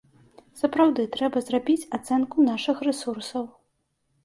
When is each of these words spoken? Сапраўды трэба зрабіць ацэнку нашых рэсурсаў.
Сапраўды 0.61 1.05
трэба 1.17 1.43
зрабіць 1.51 1.87
ацэнку 1.99 2.49
нашых 2.51 2.77
рэсурсаў. 2.91 3.49